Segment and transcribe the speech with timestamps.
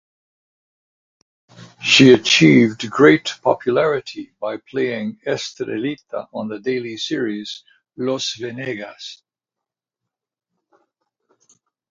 [1.83, 7.63] She achieved great popularity by playing Estrellita on the daily series
[7.97, 9.21] "Los Venegas".